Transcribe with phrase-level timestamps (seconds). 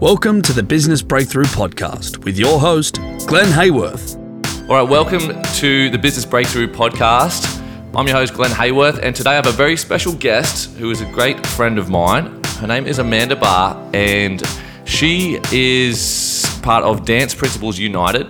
[0.00, 2.94] Welcome to the Business Breakthrough Podcast with your host,
[3.26, 4.16] Glenn Hayworth.
[4.62, 7.60] All right, welcome to the Business Breakthrough Podcast.
[7.94, 11.02] I'm your host, Glenn Hayworth, and today I have a very special guest who is
[11.02, 12.42] a great friend of mine.
[12.60, 14.42] Her name is Amanda Barr, and
[14.86, 18.26] she is part of Dance Principles United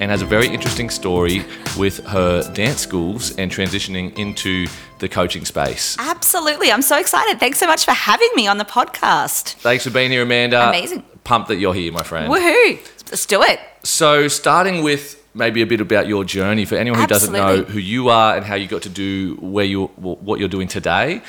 [0.00, 1.44] and has a very interesting story
[1.78, 4.66] with her dance schools and transitioning into
[4.98, 5.96] the coaching space.
[6.00, 6.72] Absolutely.
[6.72, 7.38] I'm so excited.
[7.38, 9.52] Thanks so much for having me on the podcast.
[9.54, 10.68] Thanks for being here, Amanda.
[10.68, 11.04] Amazing.
[11.24, 12.32] Pumped that you're here, my friend.
[12.32, 12.78] Woohoo.
[13.10, 13.60] Let's do it.
[13.84, 17.72] So, starting with maybe a bit about your journey for anyone who doesn't know Absolutely.
[17.74, 21.22] who you are and how you got to do where you what you're doing today.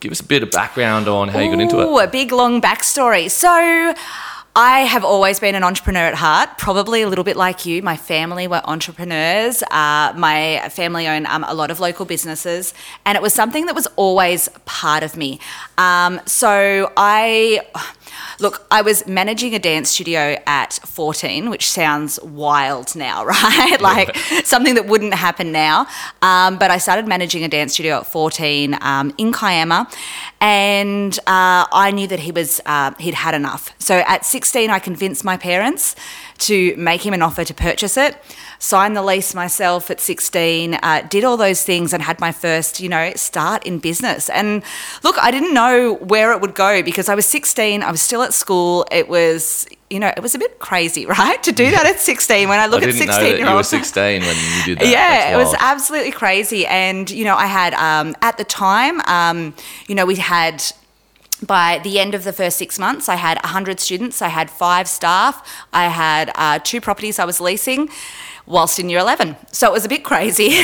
[0.00, 1.88] Give us a bit of background on how you got into Mm-hmm.
[1.94, 2.04] Ooh, it.
[2.04, 3.30] a big long backstory.
[3.30, 3.94] So,
[4.56, 7.80] I have always been an entrepreneur at heart, probably a little bit like you.
[7.80, 9.62] My family were entrepreneurs.
[9.70, 12.74] Uh, my family owned um, a lot of local businesses,
[13.06, 15.38] and it was something that was always part of me.
[15.78, 17.60] Um, so I.
[18.40, 23.80] Look, I was managing a dance studio at 14, which sounds wild now, right?
[23.80, 25.86] like something that wouldn't happen now.
[26.22, 29.88] Um, but I started managing a dance studio at 14 um, in Kiama,
[30.40, 33.74] and uh, I knew that he was uh, he'd had enough.
[33.78, 35.96] So at 16, I convinced my parents
[36.38, 38.16] to make him an offer to purchase it.
[38.60, 42.80] Signed the lease myself at 16, uh, did all those things, and had my first,
[42.80, 44.28] you know, start in business.
[44.30, 44.62] And
[45.02, 47.82] look, I didn't know where it would go because I was 16.
[47.82, 48.86] I was still at school.
[48.90, 52.48] It was, you know, it was a bit crazy, right, to do that at 16.
[52.48, 54.78] When I look I at didn't 16 know that you were 16 when you did
[54.78, 54.88] that.
[54.88, 56.66] yeah, it was absolutely crazy.
[56.66, 59.54] And, you know, I had, um, at the time, um,
[59.86, 60.64] you know, we had,
[61.46, 64.88] by the end of the first six months, I had 100 students, I had five
[64.88, 67.88] staff, I had uh, two properties I was leasing.
[68.48, 69.36] Whilst in year 11.
[69.52, 70.48] So it was a bit crazy.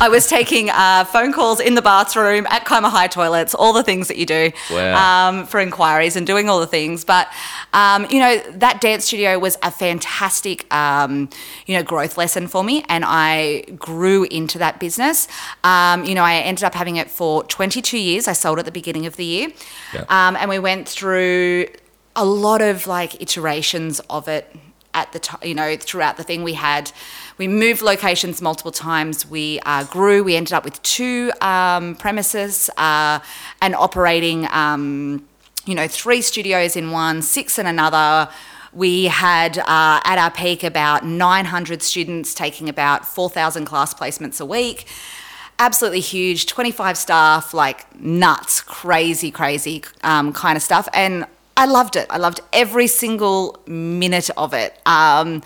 [0.00, 3.82] I was taking uh, phone calls in the bathroom, at Kiama High toilets, all the
[3.82, 5.28] things that you do Wow.
[5.30, 7.04] um, for inquiries and doing all the things.
[7.06, 7.28] But,
[7.72, 11.30] um, you know, that dance studio was a fantastic, um,
[11.64, 12.84] you know, growth lesson for me.
[12.90, 15.26] And I grew into that business.
[15.64, 18.28] Um, you know, I ended up having it for 22 years.
[18.28, 19.48] I sold at the beginning of the year.
[20.10, 21.68] Um, and we went through
[22.14, 24.54] a lot of like iterations of it
[24.96, 26.90] at the time, you know, throughout the thing we had,
[27.38, 29.26] we moved locations multiple times.
[29.26, 30.24] We uh, grew.
[30.24, 33.20] We ended up with two um, premises uh,
[33.60, 35.28] and operating, um,
[35.66, 38.28] you know, three studios in one, six in another.
[38.72, 44.46] We had uh, at our peak about 900 students taking about 4,000 class placements a
[44.46, 44.86] week.
[45.58, 50.88] Absolutely huge, 25 staff, like nuts, crazy, crazy um, kind of stuff.
[50.92, 52.06] And I loved it.
[52.10, 54.78] I loved every single minute of it.
[54.86, 55.42] Um,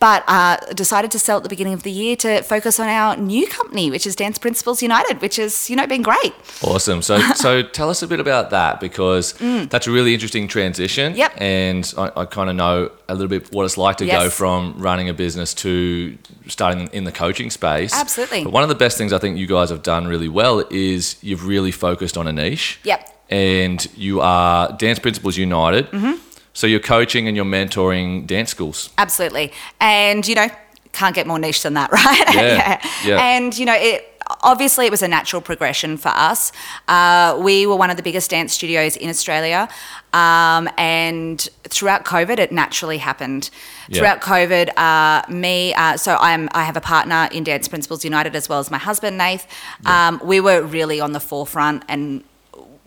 [0.00, 3.16] but uh, decided to sell at the beginning of the year to focus on our
[3.16, 6.32] new company, which is Dance Principles United, which has you know been great.
[6.62, 7.02] Awesome.
[7.02, 11.12] So, so tell us a bit about that because that's a really interesting transition.
[11.12, 11.16] Mm.
[11.18, 11.32] Yep.
[11.36, 14.74] And I, I kind of know a little bit what it's like to go from
[14.78, 17.92] running a business to starting in the coaching space.
[17.92, 18.44] Absolutely.
[18.44, 21.22] But one of the best things I think you guys have done really well is
[21.22, 22.80] you've really focused on a niche.
[22.84, 23.19] Yep.
[23.30, 25.86] And you are Dance Principles United.
[25.90, 26.20] Mm-hmm.
[26.52, 28.90] So you're coaching and you're mentoring dance schools.
[28.98, 29.52] Absolutely.
[29.80, 30.48] And, you know,
[30.92, 32.34] can't get more niche than that, right?
[32.34, 33.36] Yeah, yeah.
[33.36, 34.10] And, you know, it
[34.42, 36.52] obviously it was a natural progression for us.
[36.88, 39.68] Uh, we were one of the biggest dance studios in Australia.
[40.12, 43.50] Um, and throughout COVID, it naturally happened.
[43.88, 43.98] Yeah.
[43.98, 48.34] Throughout COVID, uh, me, uh, so I'm, I have a partner in Dance Principles United
[48.34, 49.46] as well as my husband, Nath.
[49.84, 52.24] Um, we were really on the forefront and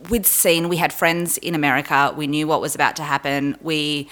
[0.10, 3.58] we'd seen we had friends in america we knew what was about to happen.
[3.62, 4.10] We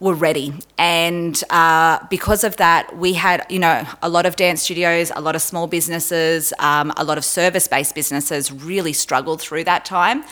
[0.00, 0.52] were ready.
[0.76, 5.20] And uh, because of that we had you know a lot of dance studios a
[5.20, 10.24] lot of small businesses um, a lot of service-based businesses really struggled through that time.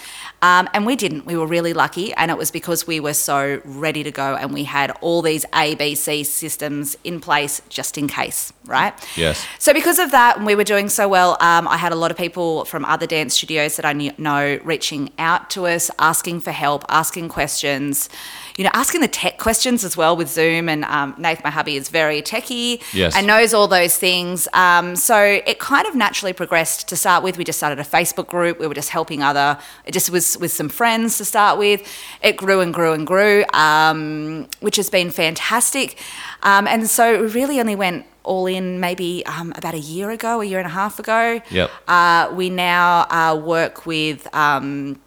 [0.42, 1.24] Um, and we didn't.
[1.24, 2.12] We were really lucky.
[2.14, 5.44] And it was because we were so ready to go and we had all these
[5.46, 8.94] abc systems in place just in case right?
[9.16, 9.44] Yes.
[9.58, 12.10] so because of that, and we were doing so well, um, I had a lot
[12.10, 16.40] of people from other dance studios that I knew, know reaching out to us, asking
[16.40, 18.08] for help, asking questions,
[18.56, 20.68] you know, asking the tech questions as well with Zoom.
[20.68, 23.16] And um, Nath, my hubby, is very techie Yes.
[23.16, 24.48] and knows all those things.
[24.52, 25.16] Um, so
[25.46, 27.38] it kind of naturally progressed to start with.
[27.38, 28.58] We just started a Facebook group.
[28.58, 31.80] We were just helping other, it just was with some friends to start with.
[32.22, 35.98] It grew and grew and grew, um, which has been fantastic.
[36.42, 40.40] Um, and so we really only went all in maybe um, about a year ago,
[40.40, 41.40] a year and a half ago.
[41.50, 41.70] Yep.
[41.88, 45.00] Uh, we now uh, work with um,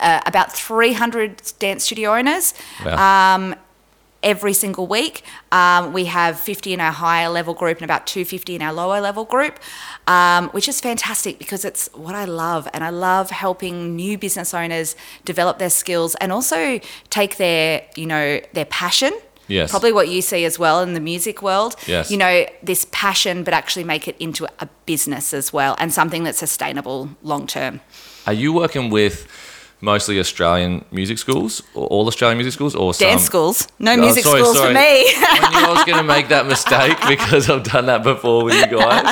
[0.00, 2.54] uh, about 300 dance studio owners.
[2.84, 3.34] Wow.
[3.34, 3.56] Um,
[4.24, 5.22] every single week.
[5.52, 9.00] Um, we have 50 in our higher level group and about 250 in our lower
[9.00, 9.60] level group,
[10.08, 12.66] um, which is fantastic because it's what I love.
[12.72, 16.80] And I love helping new business owners develop their skills and also
[17.10, 19.12] take their, you know, their passion.
[19.46, 19.70] Yes.
[19.70, 21.76] Probably what you see as well in the music world.
[21.86, 22.10] Yes.
[22.10, 26.24] You know, this passion, but actually make it into a business as well and something
[26.24, 27.82] that's sustainable long term.
[28.26, 29.28] Are you working with
[29.84, 33.26] mostly Australian music schools, or all Australian music schools, or Dance some?
[33.26, 33.68] schools.
[33.78, 34.68] No Oh, music sorry, schools sorry.
[34.68, 35.04] for me.
[35.16, 38.54] I knew I was going to make that mistake because I've done that before with
[38.54, 39.04] you guys.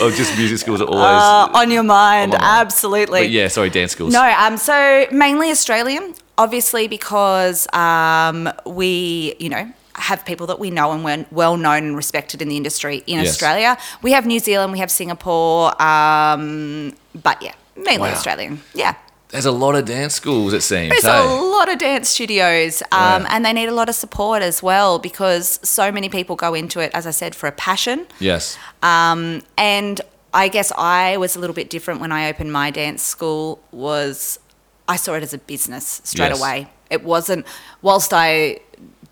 [0.00, 1.04] oh, just music schools are always.
[1.04, 2.60] Uh, on your mind, On mind.
[2.66, 3.20] absolutely.
[3.20, 4.12] but yeah, sorry, dance schools.
[4.12, 10.70] No, um, so mainly Australian, obviously because um, we, you know, have people that we
[10.70, 13.28] know and we're well known and respected in the industry in Yes.
[13.28, 13.76] Australia.
[14.00, 18.14] We have New Zealand, we have Singapore, um, but yeah, mainly Wow.
[18.14, 18.62] Australian.
[18.74, 18.94] Yeah.
[19.30, 20.90] There's a lot of dance schools, it seems.
[20.90, 21.24] There's hey?
[21.24, 23.26] a lot of dance studios, um, Wow.
[23.30, 26.80] and they need a lot of support as well because so many people go into
[26.80, 28.06] it, as I said, for a passion.
[28.18, 28.58] Yes.
[28.82, 30.00] Um, and
[30.34, 33.60] I guess I was a little bit different when I opened my dance school.
[33.72, 34.38] Was
[34.88, 36.38] I saw it as a business straight Yes.
[36.40, 36.68] away.
[36.90, 37.46] It wasn't.
[37.82, 38.58] Whilst I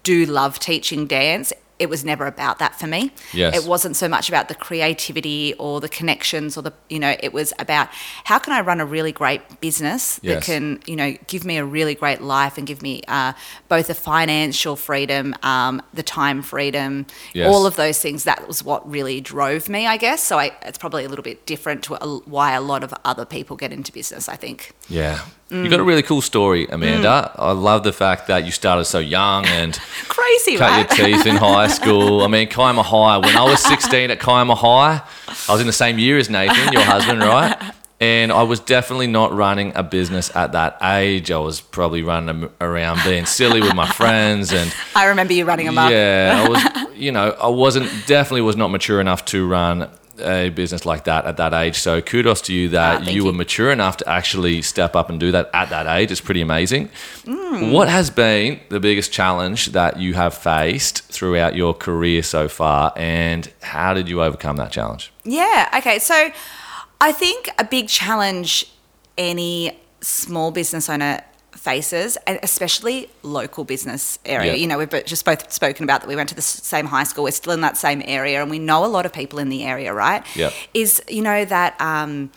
[0.02, 3.12] do love teaching dance, it was never about that for me.
[3.32, 3.56] Yes.
[3.56, 7.14] It wasn't so much about the creativity or the connections or the you know.
[7.20, 7.88] It was about
[8.24, 10.34] how can I run a really great business Yes.
[10.34, 13.32] that can you know give me a really great life and give me uh,
[13.68, 17.48] both the financial freedom, um, the time freedom, Yes.
[17.48, 18.24] all of those things.
[18.24, 20.22] That was what really drove me, I guess.
[20.22, 23.24] So I, it's probably a little bit different to a, why a lot of other
[23.24, 24.28] people get into business.
[24.28, 24.72] I think.
[24.88, 25.20] Yeah.
[25.50, 25.64] Mm.
[25.64, 27.32] You got a really cool story, Amanda.
[27.36, 29.74] I love the fact that you started so young and
[30.08, 30.98] Crazy, cut right?
[30.98, 32.22] your teeth in high school.
[32.22, 33.16] I mean, Kiama High.
[33.18, 35.00] When I was 16 at Kiama High,
[35.48, 37.56] I was in the same year as Nathan, your husband, right?
[38.00, 41.30] And I was definitely not running a business at that age.
[41.32, 45.66] I was probably running around being silly with my friends and I remember you running
[45.66, 45.90] them up.
[45.90, 49.88] yeah, I was, you know, I wasn't definitely was not mature enough to run
[50.20, 51.78] a business like that at that age.
[51.78, 55.10] So kudos to you that Ah, thank you were mature enough to actually step up
[55.10, 56.10] and do that at that age.
[56.10, 56.90] It's pretty amazing.
[57.24, 57.72] Mm.
[57.72, 62.92] What has been the biggest challenge that you have faced throughout your career so far,
[62.96, 65.12] and how did you overcome that challenge?
[65.24, 65.68] Yeah.
[65.78, 65.98] Okay.
[65.98, 66.30] So
[67.00, 68.70] I think a big challenge
[69.16, 71.20] any small business owner
[71.58, 74.52] faces, and especially local business area.
[74.52, 74.58] Yeah.
[74.58, 77.24] You know, we've just both spoken about that we went to the same high school,
[77.24, 79.64] we're still in that same area, and we know a lot of people in the
[79.64, 80.24] area, right?
[80.36, 80.52] Yep.
[80.74, 82.30] Is, you know, that, um,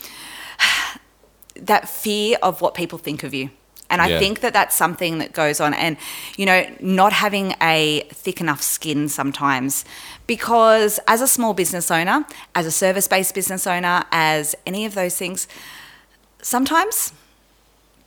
[1.56, 3.50] that fear of what people think of you.
[3.90, 4.20] And I Yeah.
[4.20, 5.98] think that that's something that goes on, and
[6.38, 9.84] you know, not having a thick enough skin sometimes,
[10.28, 12.26] because as a small business owner,
[12.56, 15.46] as a service-based business owner, as any of those things,
[16.42, 17.12] sometimes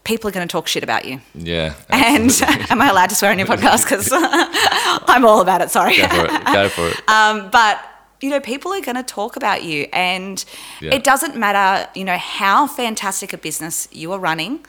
[0.05, 1.21] people are going to talk shit about you.
[1.35, 2.31] Yeah, And
[2.71, 3.85] am I allowed to swear on your podcast?
[3.85, 4.11] Because
[5.09, 5.71] I'm all about it.
[5.71, 5.97] Sorry.
[5.97, 6.45] go for it.
[6.47, 7.01] Go for it.
[7.09, 7.81] Um, but
[8.21, 10.43] you know, people are going to talk about you, and
[10.81, 10.95] Yeah.
[10.95, 14.65] it doesn't matter, you know, how fantastic a business you are running.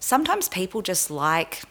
[0.00, 1.62] Sometimes people just like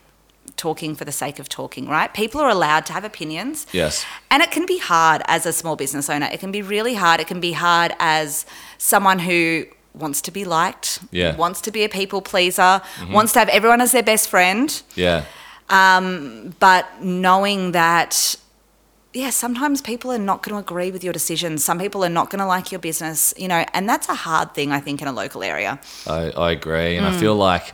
[0.56, 2.12] talking for the sake of talking, right?
[2.14, 3.68] People are allowed to have opinions.
[3.72, 4.06] Yes.
[4.32, 6.28] And it can be hard as a small business owner.
[6.32, 7.20] It can be really hard.
[7.20, 8.46] It can be hard as
[8.80, 11.36] someone who wants to be liked, Yeah.
[11.36, 12.82] wants to be a people pleaser,
[13.12, 15.24] wants to have everyone as their best friend Yeah.
[16.60, 18.36] but knowing that
[19.14, 22.30] yeah sometimes people are not going to agree with your decisions some people are not
[22.30, 25.08] going to like your business you know and that's a hard thing i think in
[25.08, 26.96] a local area I, I agree.
[26.98, 27.20] And I Mm.
[27.20, 27.74] feel like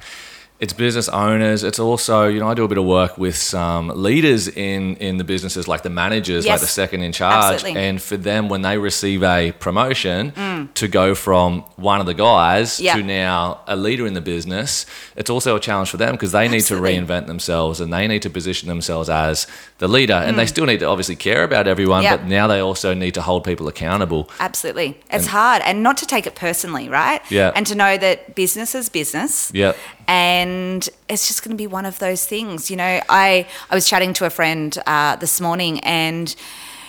[0.59, 1.63] it's business owners.
[1.63, 5.17] It's also, you know, I do a bit of work with some leaders in, in
[5.17, 7.55] the businesses, like the managers, like the second in charge.
[7.55, 7.81] Absolutely.
[7.81, 12.79] And for them, when they receive a promotion to go from one of the guys
[12.79, 12.83] Mm.
[12.83, 12.95] Yeah.
[12.95, 16.47] to now a leader in the business, it's also a challenge for them because they
[16.47, 19.47] need to reinvent themselves and they need to position themselves as
[19.79, 20.13] the leader.
[20.13, 22.03] And they still need to obviously care about everyone, Mm.
[22.03, 22.17] Yeah.
[22.17, 24.29] but now they also need to hold people accountable.
[24.39, 27.51] absolutely it's hard and not to take it personally right Yeah.
[27.55, 29.75] and to know that business is business Yep.
[30.07, 33.87] And it's just going to be one of those things you know i i was
[33.89, 36.35] chatting to a friend uh, this morning and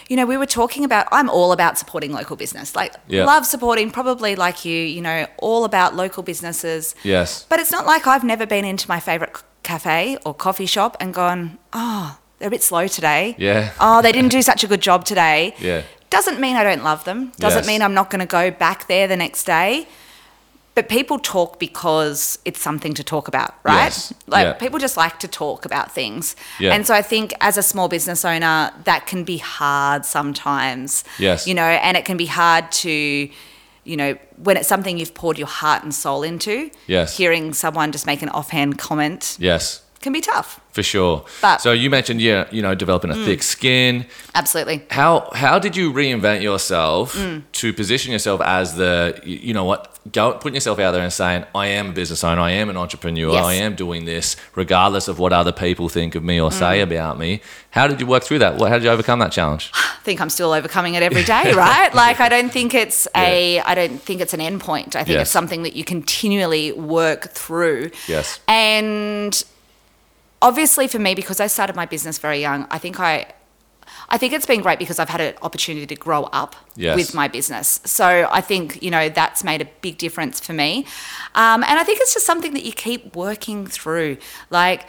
[0.08, 3.24] you know we were talking about i'm all about supporting local business like Yeah.
[3.24, 7.44] love supporting probably like you you know all about local businesses Yes.
[7.48, 11.12] But it's not like I've never been into my favourite cafe or coffee shop and
[11.12, 13.34] gone, oh, they're a bit slow today.
[13.38, 13.72] Yeah.
[13.80, 15.54] Oh, they didn't do such a good job today.
[15.58, 15.82] Yeah.
[16.10, 17.32] Doesn't mean I don't love them.
[17.38, 17.66] Doesn't Yes.
[17.66, 19.88] mean I'm not going to go back there the next day.
[20.76, 23.84] But people talk because it's something to talk about, right?
[23.84, 24.12] Yes.
[24.26, 24.52] Like Yeah.
[24.52, 26.36] people just like to talk about things.
[26.60, 26.74] Yeah.
[26.74, 31.02] And so I think as a small business owner, that can be hard sometimes.
[31.18, 31.46] Yes.
[31.46, 35.38] You know, and it can be hard to, you know, when it's something you've poured
[35.38, 36.70] your heart and soul into.
[36.86, 37.16] Yes.
[37.16, 39.80] Hearing someone just make an offhand comment Yes.
[40.00, 40.60] Can be tough.
[40.72, 41.24] For sure.
[41.40, 43.24] But- so you mentioned, yeah, you know, developing a Mm.
[43.24, 44.06] thick skin.
[44.34, 44.82] Absolutely.
[44.90, 47.42] How how did you reinvent yourself Mm.
[47.52, 51.44] to position yourself as the you know what go putting yourself out there and saying
[51.54, 53.44] I am a business owner, I am an entrepreneur, Yes.
[53.44, 56.82] I am doing this regardless of what other people think of me or say Mm.
[56.84, 57.40] about me.
[57.70, 58.60] How did you work through that?
[58.60, 59.72] How did you overcome that challenge?
[59.74, 61.92] I think I'm still overcoming it every day, right?
[61.94, 64.94] Like I don't think it's a I don't think it's an end point.
[64.94, 65.22] I think Yes.
[65.22, 67.90] it's something that you continually work through.
[68.06, 68.38] Yes.
[68.46, 69.42] And
[70.42, 73.32] obviously for me because I started my business very young, I think I
[74.08, 76.96] I think it's been great because I've had an opportunity to grow up Yes.
[76.96, 77.80] with my business.
[77.84, 80.86] So I think, you know, that's made a big difference for me.
[81.34, 84.18] Um, and I think it's just something that you keep working through.
[84.50, 84.88] Like,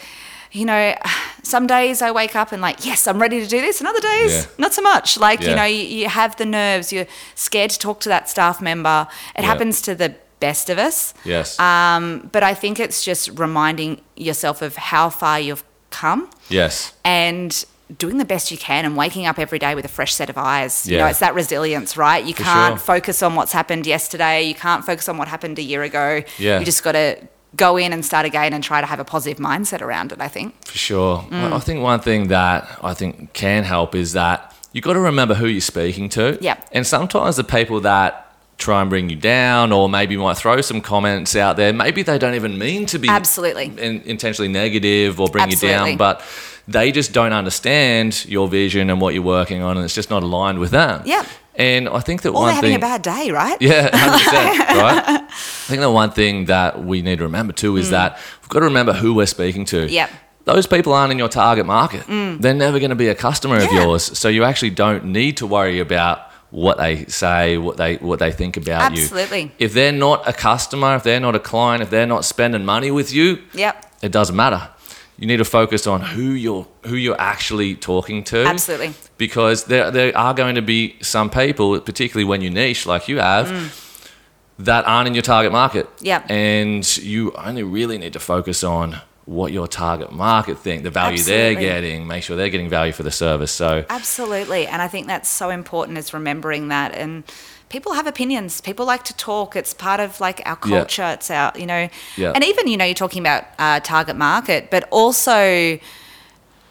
[0.52, 0.96] you know,
[1.44, 3.80] some days I wake up and like, yes, I'm ready to do this.
[3.80, 4.46] And other days, Yeah.
[4.60, 5.18] not so much.
[5.18, 5.50] Like, Yeah.
[5.50, 9.08] you know, you, you have the nerves, you're scared to talk to that staff member.
[9.36, 9.48] It Yeah.
[9.48, 11.14] happens to the best of us.
[11.26, 11.60] Yes.
[11.60, 16.94] Um, but I think it's just reminding yourself of how far you've come yes.
[17.04, 17.66] and
[17.98, 20.38] doing the best you can and waking up every day with a fresh set of
[20.38, 20.86] eyes.
[20.86, 21.10] You know, Yeah.
[21.10, 22.24] it's that resilience, right?
[22.24, 22.80] You For can't sure.
[22.80, 24.44] focus on what's happened yesterday.
[24.44, 26.22] You can't focus on what happened a year ago.
[26.38, 26.60] Yeah.
[26.60, 27.18] You just got to
[27.56, 30.28] go in and start again and try to have a positive mindset around it, I
[30.28, 30.54] think.
[30.66, 31.20] For sure.
[31.32, 31.54] Mm.
[31.54, 35.00] I I think one thing that I think can help is that you've got to
[35.00, 36.38] remember who you're speaking to.
[36.42, 36.58] Yeah.
[36.74, 38.27] And sometimes the people that
[38.58, 42.18] try and bring you down or maybe might throw some comments out there, maybe they
[42.18, 43.66] don't even mean to be Absolutely.
[43.78, 46.22] in, intentionally negative or bring you down, but
[46.68, 50.24] they just don't understand your vision and what you're working on and it's just not
[50.24, 51.02] aligned with them.
[51.06, 51.26] Yep.
[51.56, 53.58] And I think that Or one they're having thing a bad day, right?
[53.62, 55.04] yeah, 100%, right?
[55.08, 55.28] I
[55.68, 58.66] think the one thing that we need to remember too is that we've got to
[58.66, 59.86] remember who we're speaking to.
[59.88, 59.92] Mm.
[59.92, 60.10] Yep.
[60.46, 62.06] Those people aren't in your target market.
[62.08, 63.74] They're never going to be a customer of Mm.
[63.74, 63.84] Yeah.
[63.84, 64.18] yours.
[64.18, 68.32] So you actually don't need to worry about what they say, what they what they
[68.32, 69.04] think about you.
[69.04, 69.52] Absolutely.
[69.60, 72.92] If they're not a customer, if they're not a client, if they're not spending money
[72.92, 73.86] with you, Yep.
[74.02, 74.70] it doesn't matter.
[75.18, 78.46] You need to focus on who you're who you're actually talking to.
[78.46, 78.94] Absolutely.
[79.18, 83.18] Because there there are going to be some people, particularly when you niche like you
[83.18, 84.14] have, mm.
[84.60, 85.90] that aren't in your target market.
[86.02, 86.30] Yep.
[86.30, 91.22] And you only really need to focus on what your target market think, the value
[91.22, 93.52] they're getting, make sure they're getting value for the service.
[93.52, 94.66] So Absolutely.
[94.66, 96.96] And I think that's so important is remembering that.
[96.96, 97.26] And
[97.68, 98.62] people have opinions.
[98.62, 99.58] People like to talk.
[99.58, 100.78] It's part of like our Yeah.
[100.78, 101.04] culture.
[101.12, 102.32] It's our, you know, Yeah.
[102.36, 105.78] and even, you know, you're talking about uh, target market, but also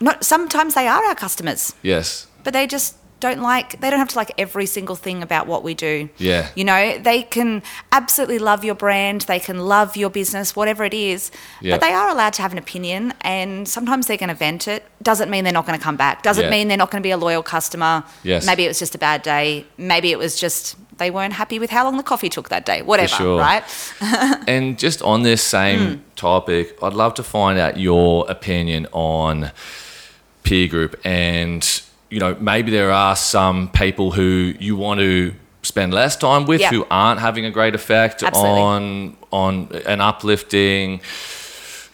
[0.01, 2.27] not sometimes they are our customers, yes.
[2.43, 2.95] but they just
[3.27, 6.09] don't like, they don't have to like every single thing about what we do.
[6.19, 6.49] Yeah.
[6.55, 10.95] You know, they can absolutely love your brand, they can love your business, whatever it
[10.95, 11.31] is,
[11.61, 11.75] Yeah.
[11.75, 14.83] but they are allowed to have an opinion and sometimes they're going to vent it.
[15.03, 16.23] Doesn't mean they're not going to come back.
[16.23, 16.51] Doesn't Yeah.
[16.57, 18.05] mean they're not going to be a loyal customer.
[18.23, 18.47] Yes.
[18.47, 19.65] Maybe it was just a bad day.
[19.77, 22.81] Maybe it was just they weren't happy with how long the coffee took that day.
[22.83, 23.39] Whatever, sure.
[23.39, 23.63] right?
[24.49, 25.95] And just on this same Hmm.
[26.17, 29.51] topic, I'd love to find out your opinion on
[30.43, 30.97] peer group.
[31.05, 31.63] And,
[32.11, 36.61] you know, maybe there are some people who you want to spend less time with
[36.61, 36.71] Yeah.
[36.71, 38.61] who aren't having a great effect Absolutely.
[38.61, 41.01] on on an uplifting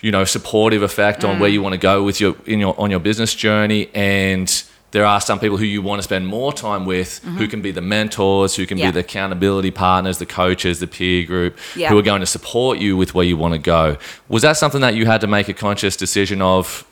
[0.03, 1.53] you know supportive effect on where Mm.
[1.55, 5.23] you want to go with your in your on your business journey and there are
[5.23, 8.57] some people who you want to spend more time with who can be the mentors
[8.57, 8.85] who can Mm-hmm.
[8.85, 8.91] Yeah.
[8.91, 11.89] be the accountability partners the coaches the peer group Yeah.
[11.89, 13.97] who are going to support you with where you want to go
[14.29, 16.85] was that something that you had to make a conscious decision of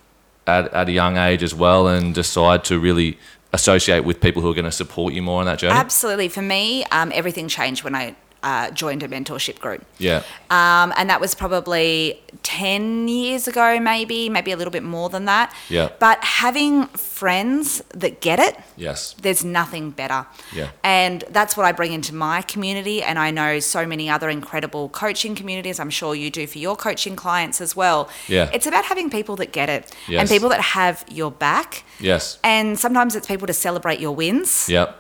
[0.46, 3.18] at, at a young age as well and decide to really
[3.52, 6.28] associate with people who are going to support you more on that journey Absolutely.
[6.28, 9.84] For me, um, everything changed when I uh, joined a mentorship group.
[9.98, 15.08] yeah Um, and that was probably 10 years ago, maybe, maybe a little bit more
[15.10, 15.54] than that.
[15.68, 15.90] Yeah.
[15.98, 20.26] But having friends that get it, yes there's nothing better.
[20.52, 20.68] Yeah.
[20.82, 23.02] And that's what I bring into my community.
[23.02, 25.78] And I know so many other incredible coaching communities.
[25.78, 28.08] I'm sure you do for your coaching clients as well.
[28.28, 28.50] Yeah.
[28.54, 30.20] It's about having people that get it Yes.
[30.20, 31.84] and people that have your back.
[32.00, 34.96] yes And sometimes it's people to celebrate your wins yep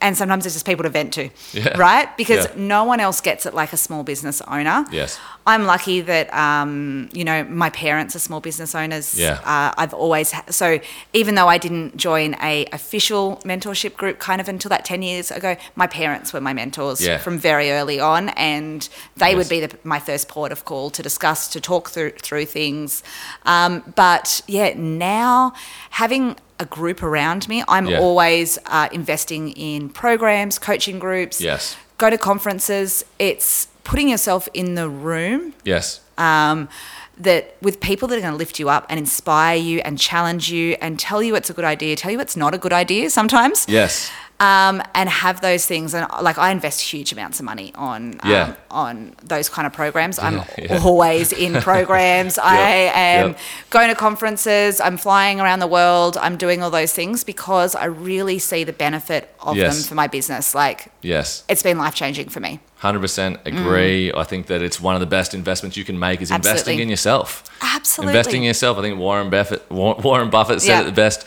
[0.00, 1.76] and sometimes it's just people to vent to, Yeah.
[1.86, 2.16] right?
[2.16, 2.52] Because Yeah.
[2.56, 4.86] no one else gets it like a small business owner.
[4.92, 5.18] Yes.
[5.46, 9.18] I'm lucky that um, you know my parents are small business owners.
[9.18, 9.40] Yeah.
[9.44, 10.78] Uh, I've always ha- so
[11.14, 15.30] even though I didn't join a official mentorship group kind of until that ten years
[15.30, 17.18] ago, my parents were my mentors Yeah.
[17.18, 19.36] from very early on, and they Yes.
[19.36, 23.02] would be the, my first port of call to discuss to talk through through things.
[23.46, 25.54] Um, but yeah, now
[25.90, 28.00] having a group around me, I'm Yeah.
[28.00, 31.40] always uh, investing in programs, coaching groups.
[31.40, 31.76] Yes.
[31.98, 33.04] Go to conferences.
[33.18, 36.68] It's putting yourself in the room yes um,
[37.16, 40.50] that with people that are going to lift you up and inspire you and challenge
[40.50, 43.08] you and tell you it's a good idea, tell you it's not a good idea
[43.08, 43.64] sometimes.
[43.66, 45.94] yes um, and have those things.
[45.94, 50.18] And like I invest huge amounts of money on um, on those kind of programs.
[50.18, 50.80] I'm yeah.
[50.84, 52.38] always in programs.
[52.42, 52.60] I
[52.94, 53.38] am yep.
[53.70, 54.80] going to conferences.
[54.80, 56.16] I'm flying around the world.
[56.16, 59.76] I'm doing all those things because I really see the benefit of Yes.
[59.76, 60.54] them for my business.
[60.54, 61.42] Like Yes.
[61.48, 62.60] it's been life changing for me.
[62.76, 64.12] Hundred percent agree.
[64.12, 66.82] I think that it's one of the best investments you can make is investing Mm.
[66.82, 67.42] In yourself.
[67.60, 68.12] Absolutely.
[68.16, 68.78] Investing in yourself.
[68.78, 70.80] I think Warren Buffett Warren Buffett said Yeah.
[70.82, 71.26] it the best.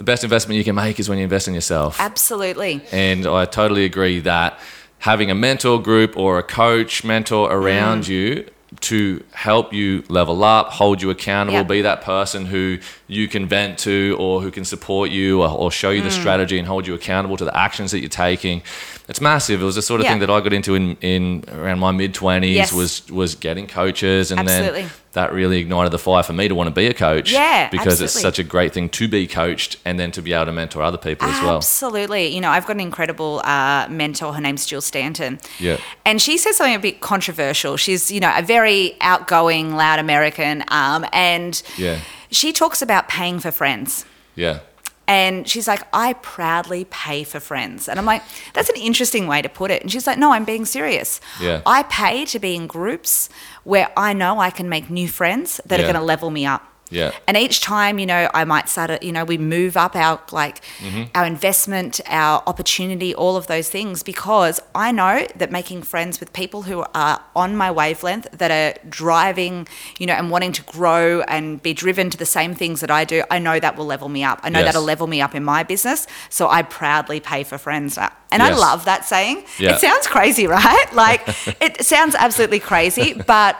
[0.00, 2.00] The best investment you can make is when you invest in yourself.
[2.00, 2.80] Absolutely.
[2.90, 4.58] And I totally agree that
[5.00, 8.08] having a mentor group or a coach mentor around Mm.
[8.08, 8.44] you
[8.80, 11.68] to help you level up, hold you accountable, Yep.
[11.68, 12.78] be that person who
[13.10, 16.20] you can vent to or who can support you or, or show you the Mm.
[16.20, 18.62] strategy and hold you accountable to the actions that you're taking.
[19.08, 19.60] It's massive.
[19.60, 20.10] It was the sort of Yeah.
[20.12, 22.72] thing that I got into in, in around my mid 20s Yes.
[22.72, 24.82] was was getting coaches and Absolutely.
[24.82, 27.68] then that really ignited the fire for me to want to be a coach Yeah,
[27.70, 30.52] because it's such a great thing to be coached and then to be able to
[30.52, 31.56] mentor other people as well.
[31.56, 32.28] Absolutely.
[32.28, 34.32] You know, I've got an incredible uh, mentor.
[34.34, 35.40] Her name's Jill Stanton.
[35.58, 35.78] Yeah.
[36.04, 37.76] And she says something a bit controversial.
[37.76, 40.62] She's, you know, a very outgoing, loud American.
[40.68, 41.98] Um, and Yeah.
[42.30, 44.04] She talks about paying for friends.
[44.34, 44.60] Yeah.
[45.08, 47.88] And she's like, I proudly pay for friends.
[47.88, 48.22] And I'm like,
[48.54, 49.82] that's an interesting way to put it.
[49.82, 51.20] And she's like, no, I'm being serious.
[51.40, 51.62] Yeah.
[51.66, 53.28] I pay to be in groups
[53.64, 55.84] where I know I can make new friends that Yeah.
[55.84, 56.62] are going to level me up.
[56.90, 57.12] Yeah.
[57.28, 60.20] And each time, you know, I might start, a, you know, we move up our
[60.32, 61.04] like Mm-hmm.
[61.14, 66.32] our investment, our opportunity, all of those things, because I know that making friends with
[66.32, 69.68] people who are on my wavelength, that are driving,
[69.98, 73.04] you know, and wanting to grow and be driven to the same things that I
[73.04, 74.40] do, I know that will level me up.
[74.42, 74.68] I know Yes.
[74.68, 76.06] that'll level me up in my business.
[76.28, 77.98] So I proudly pay for friends.
[78.32, 79.44] And I love that saying.
[79.58, 79.74] Yeah.
[79.74, 80.86] It sounds crazy, right?
[80.92, 81.22] Like
[81.60, 83.56] it sounds absolutely crazy, but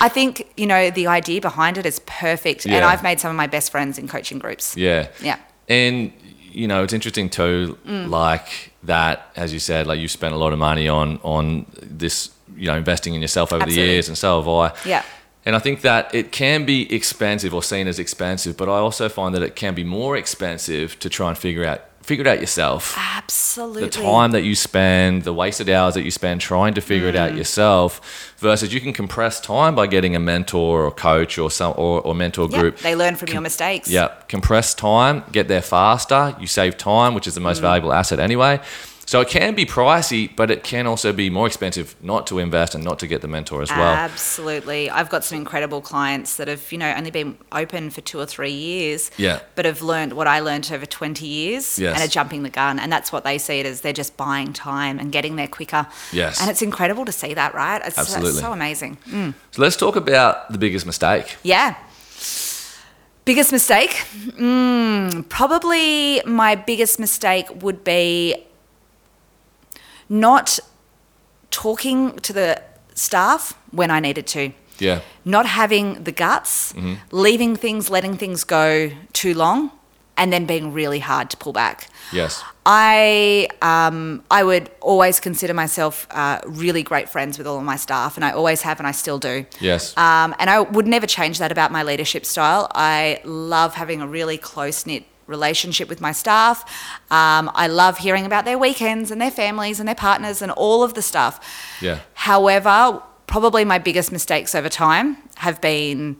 [0.00, 2.66] I think, you know, the idea behind it is perfect.
[2.66, 4.76] And I've made some of my best friends in coaching groups.
[4.76, 5.08] Yeah.
[5.20, 5.38] Yeah.
[5.68, 6.12] And
[6.50, 8.08] you know, it's interesting too, Mm.
[8.08, 12.30] like that, as you said, like you spent a lot of money on on this,
[12.56, 13.86] you know, investing in yourself over Absolutely.
[13.86, 14.88] the years, and so have I.
[14.88, 15.02] Yeah.
[15.46, 19.08] And I think that it can be expensive or seen as expensive, but I also
[19.08, 22.40] find that it can be more expensive to try and figure out figure it out
[22.40, 22.94] yourself.
[22.96, 23.82] Absolutely.
[23.82, 27.14] The time that you spend, the wasted hours that you spend trying to figure it
[27.14, 27.18] Mm.
[27.24, 27.90] out yourself,
[28.38, 32.14] versus you can compress time by getting a mentor or coach or some or, or
[32.14, 33.88] mentor Yeah, group They learn from your mistakes.
[33.90, 36.34] yeah, compress time, get there faster.
[36.40, 37.50] You save time, which is the Mm.
[37.50, 38.60] most valuable asset anyway.
[39.08, 42.74] So it can be pricey, but it can also be more expensive not to invest
[42.74, 43.94] and not to get the mentor as well.
[43.94, 44.90] Absolutely.
[44.90, 48.26] I've got some incredible clients that have, you know, only been open for two or
[48.26, 49.10] three years.
[49.16, 49.40] Yeah.
[49.54, 51.94] But have learned what I learned over 20 years Yes.
[51.94, 52.78] and are jumping the gun.
[52.78, 53.80] And that's what they see it as.
[53.80, 55.86] They're just buying time and getting there quicker.
[56.12, 56.38] Yes.
[56.42, 57.80] And it's incredible to see that, right?
[57.86, 58.42] It's, Absolutely.
[58.42, 58.98] so amazing.
[59.08, 59.32] Mm.
[59.52, 61.38] So let's talk about the biggest mistake.
[61.42, 61.76] Yeah.
[63.24, 63.90] Biggest mistake?
[64.38, 68.44] Mm, probably my biggest mistake would be
[70.08, 70.58] not
[71.50, 72.62] talking to the
[72.94, 74.52] staff when I needed to.
[74.78, 75.00] Yeah.
[75.24, 76.94] Not having the guts, Mm-hmm.
[77.10, 79.72] leaving things, letting things go too long,
[80.16, 81.88] and then being really hard to pull back.
[82.12, 82.42] Yes.
[82.64, 87.76] I um, I would always consider myself uh, really great friends with all of my
[87.76, 89.46] staff, and I always have, and I still do.
[89.60, 89.96] Yes.
[89.96, 92.68] Um, and I would never change that about my leadership style.
[92.74, 96.62] I love having a really close knit relationship with my staff.
[97.10, 100.82] Um, I love hearing about their weekends and their families and their partners and all
[100.82, 101.38] of the stuff.
[101.80, 102.00] Yeah.
[102.14, 106.18] However, probably my biggest mistakes over time have been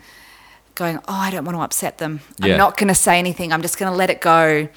[0.77, 2.21] going, oh, I don't want to upset them.
[2.39, 2.53] Yeah.
[2.53, 3.53] I'm not going to say anything.
[3.53, 4.69] I'm just going to let it go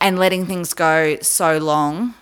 [0.00, 2.14] and letting things go so long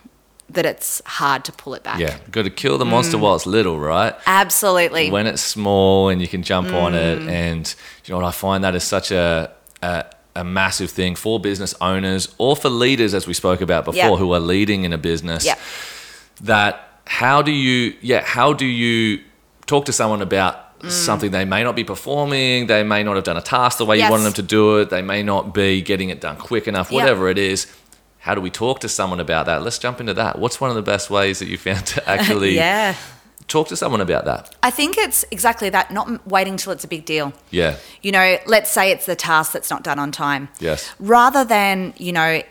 [0.51, 1.99] that it's hard to pull it back.
[1.99, 2.19] Yeah.
[2.31, 4.15] Got to kill the monster while it's little, right?
[4.27, 5.11] Absolutely.
[5.11, 7.21] When it's small and you can jump on it.
[7.21, 7.31] Mm.
[7.31, 8.27] And you know what?
[8.27, 9.51] I find that is such a,
[9.83, 13.95] a, a massive thing for business owners or for leaders, as we spoke about before,
[14.13, 14.17] Yeah.
[14.17, 15.45] who are leading in a business.
[15.45, 15.57] yeah.
[16.43, 19.21] that how do you yeah how do you
[19.67, 20.91] talk to someone about Mm.
[20.91, 24.01] something they may not be performing they may not have done a task the way
[24.01, 26.91] you wanted them to do it they may not be getting it done quick enough
[26.91, 27.69] whatever it is
[28.19, 30.77] how do we talk to someone about that let's jump into that what's one of
[30.77, 32.97] the best ways that you found to actually Yeah.
[33.49, 36.89] Talk to someone about that I think it's exactly that, not waiting till it's a
[36.89, 37.33] big deal.
[37.51, 40.49] yeah You know, let's say it's the task that's not done on time.
[40.61, 40.93] Yes.
[40.99, 42.43] Rather than, you know,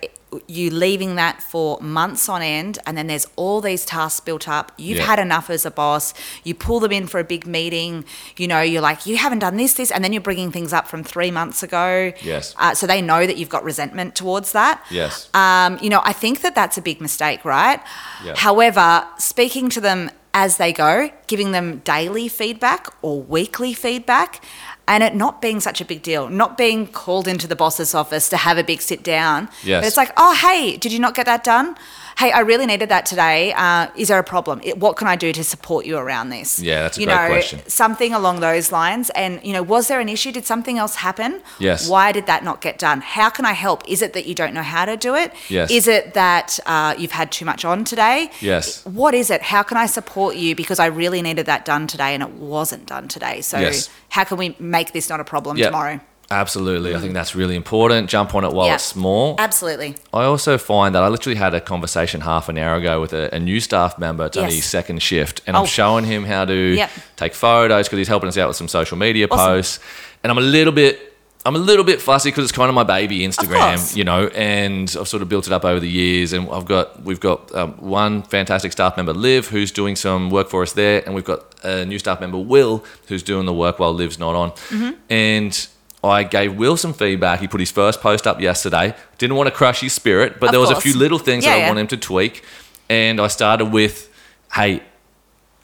[0.47, 4.71] you leaving that for months on end and then there's all these tasks built up.
[4.77, 5.05] You've Yeah.
[5.05, 6.13] had enough as a boss.
[6.45, 8.05] You pull them in for a big meeting.
[8.37, 10.87] You know, you're like, you haven't done this, this, and then you're bringing things up
[10.87, 12.13] from three months ago.
[12.21, 12.55] Yes.
[12.57, 14.81] Uh, so they know that you've got resentment towards that.
[14.89, 15.27] Yes.
[15.33, 17.81] Um, you know, I think that that's a big mistake, right?
[18.23, 18.35] Yeah.
[18.37, 24.43] However, speaking to them as they go, giving them daily feedback or weekly feedback,
[24.87, 28.29] and it not being such a big deal, not being called into the boss's office
[28.29, 29.49] to have a big sit down.
[29.63, 29.81] Yes.
[29.81, 31.75] But it's like, oh, hey, did you not get that done?
[32.21, 33.51] Hey, I really needed that today.
[33.53, 34.61] Uh, is there a problem?
[34.63, 36.59] It- What can I do to support you around this?
[36.59, 37.59] Yeah, that's a you great know, question.
[37.67, 39.09] Something along those lines.
[39.21, 40.31] And, you know, was there an issue?
[40.31, 41.41] Did something else happen?
[41.57, 41.89] Yes.
[41.89, 43.01] Why did that not get done?
[43.01, 43.81] How can I help?
[43.87, 45.33] Is it that you don't know how to do it?
[45.49, 45.71] Yes.
[45.71, 48.29] Is it that uh, you've had too much on today?
[48.39, 48.85] Yes.
[48.85, 49.41] What is it?
[49.41, 50.55] How can I support you?
[50.55, 53.41] Because I really needed that done today and it wasn't done today.
[53.41, 53.89] So, Yes.
[54.09, 55.65] how can we make this not a problem Yeah.
[55.65, 55.99] tomorrow?
[56.31, 56.95] Absolutely.
[56.95, 58.09] I think that's really important.
[58.09, 58.75] Jump on it while Yeah.
[58.75, 59.35] it's small.
[59.37, 59.95] Absolutely.
[60.13, 63.33] I also find that I literally had a conversation half an hour ago with a,
[63.35, 64.25] a new staff member.
[64.27, 64.65] It's Yes.
[64.65, 65.65] second shift, and I'm Oh.
[65.67, 66.89] showing him how to Yep.
[67.17, 69.45] take photos because he's helping us out with some social media Awesome.
[69.45, 69.79] posts.
[70.23, 71.07] And I'm a little bit.
[71.43, 74.95] I'm a little bit fussy because it's kind of my baby Instagram, you know, and
[74.99, 76.33] I've sort of built it up over the years.
[76.33, 80.49] And I've got we've got um, one fantastic staff member, Liv, who's doing some work
[80.51, 83.79] for us there, and we've got a new staff member, Will, who's doing the work
[83.79, 84.51] while Liv's not on.
[84.51, 84.91] Mm-hmm.
[85.09, 85.67] And
[86.03, 87.39] I gave Will some feedback.
[87.41, 88.95] He put his first post up yesterday.
[89.19, 91.51] Didn't want to crush his spirit, but Of there was a few little things Yeah,
[91.51, 91.67] that I yeah.
[91.67, 92.43] want him to tweak.
[92.89, 94.09] And I started with,
[94.53, 94.81] "Hey,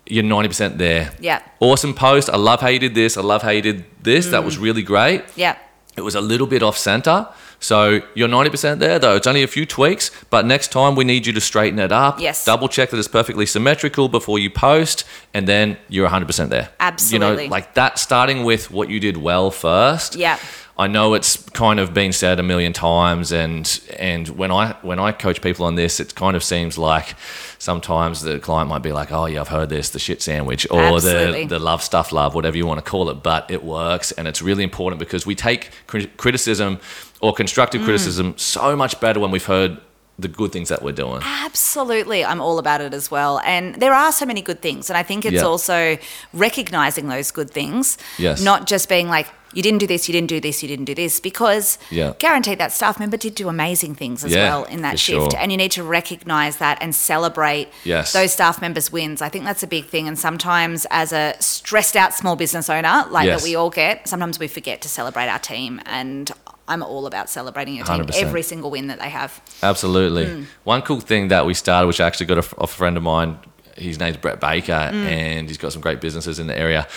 [0.05, 1.11] you're 90% there.
[1.19, 1.39] Yeah.
[1.59, 2.29] Awesome post.
[2.29, 3.17] I love how you did this.
[3.17, 4.27] I love how you did this.
[4.27, 4.45] That Mm.
[4.45, 5.23] was really great.
[5.35, 5.55] Yeah.
[5.95, 7.27] It was a little bit off center.
[7.59, 9.15] So you're 90% there, though.
[9.15, 12.19] It's only a few tweaks, but next time we need you to straighten it up.
[12.19, 12.45] Yes.
[12.45, 16.69] Double check that it's perfectly symmetrical before you post, and then you're 100% there.
[16.79, 17.43] Absolutely.
[17.43, 20.15] You know, like that, starting with what you did well first.
[20.15, 20.37] Yeah.
[20.79, 24.99] I know it's kind of been said a million times, and and when I when
[24.99, 27.15] I coach people on this, it kind of seems like
[27.57, 30.79] sometimes the client might be like, "Oh yeah, I've heard this, the shit sandwich, or
[30.79, 31.45] Absolutely.
[31.45, 34.27] the the love stuff love, whatever you want to call it." But it works, and
[34.27, 36.79] it's really important because we take cri- criticism
[37.21, 37.85] or constructive mm.
[37.85, 39.79] criticism so much better when we've heard
[40.19, 41.21] the good things that we're doing.
[41.23, 42.25] Absolutely.
[42.25, 43.39] I'm all about it as well.
[43.45, 44.89] And there are so many good things.
[44.89, 45.43] And I think it's Yeah.
[45.43, 45.97] also
[46.33, 47.99] recognizing those good things.
[48.17, 48.41] Yes.
[48.41, 50.95] Not just being like, you didn't do this, you didn't do this, you didn't do
[50.95, 52.13] this, because Yeah.
[52.19, 55.31] guaranteed that staff member did do amazing things as Yeah, well in that shift.
[55.33, 55.39] sure.
[55.39, 58.11] And you need to recognize that and celebrate Yes.
[58.11, 59.21] those staff members' wins.
[59.21, 60.07] I think that's a big thing.
[60.07, 63.41] And sometimes, as a stressed out small business owner, like Yes.
[63.41, 65.79] that we all get, sometimes we forget to celebrate our team.
[65.85, 66.31] And
[66.67, 68.21] I'm all about celebrating your team, 100%.
[68.21, 69.41] every single win that they have.
[69.63, 70.25] Absolutely.
[70.25, 70.45] Mm.
[70.63, 73.37] One cool thing that we started, which I actually got a, a friend of mine,
[73.77, 75.05] his name's Brett Baker, Mm.
[75.05, 76.87] and he's got some great businesses in the area.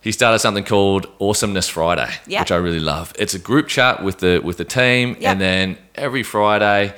[0.00, 2.40] He started something called Awesomeness Friday, Yeah.
[2.40, 3.12] which I really love.
[3.18, 5.32] It's a group chat with the with the team, Yeah.
[5.32, 6.94] and then every Friday,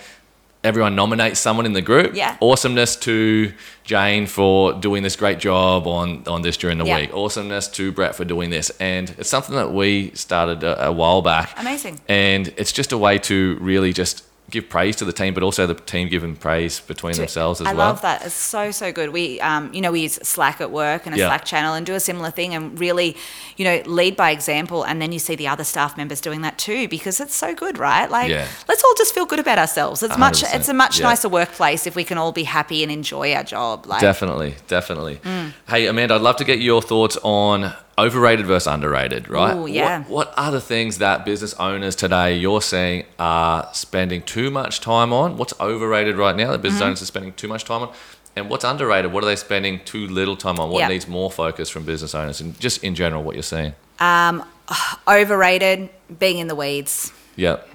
[0.62, 2.14] everyone nominates someone in the group.
[2.14, 2.36] Yeah.
[2.40, 3.52] Awesomeness to
[3.84, 6.96] Jane for doing this great job on on this during the Yeah.
[7.00, 7.14] week.
[7.14, 11.22] Awesomeness to Brett for doing this, and it's something that we started a, a while
[11.22, 11.54] back.
[11.58, 12.00] Amazing.
[12.08, 15.66] And it's just a way to really just give praise to the team, but also
[15.66, 17.86] the team giving praise between themselves as I well.
[17.86, 18.24] I love that.
[18.26, 19.10] It's so so good.
[19.10, 21.28] We, um, you know, we use Slack at work and a Yeah.
[21.28, 23.16] Slack channel and do a similar thing and really,
[23.56, 24.82] you know, lead by example.
[24.82, 27.78] And then you see the other staff members doing that too because it's so good,
[27.78, 28.10] right?
[28.10, 28.46] Like, Yeah.
[28.68, 30.02] let's all just feel good about ourselves.
[30.02, 30.42] It's much.
[30.42, 30.54] 100%.
[30.60, 31.06] It's a much Yeah.
[31.08, 33.86] nicer workplace if we can all be happy and enjoy our job.
[33.86, 35.20] Like, Definitely, definitely.
[35.24, 35.52] Mm.
[35.68, 39.54] Hey, Amanda, I'd love to get your thoughts on overrated versus underrated, right?
[39.54, 40.00] Ooh, yeah.
[40.04, 44.80] What, what are the things that business owners today you're seeing are spending too much
[44.80, 45.36] time on?
[45.36, 46.62] What's overrated right now that Mm-hmm.
[46.62, 47.92] business owners are spending too much time on?
[48.36, 49.12] And what's underrated?
[49.12, 50.70] What are they spending too little time on?
[50.70, 50.88] What Yeah.
[50.88, 52.40] needs more focus from business owners?
[52.40, 53.74] And just in general, what you're seeing.
[53.98, 54.44] Um,
[55.08, 57.12] overrated, being in the weeds.
[57.36, 57.68] Yep.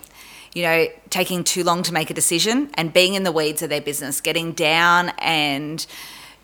[0.54, 3.70] you know, taking too long to make a decision and being in the weeds of
[3.70, 5.86] their business, getting down and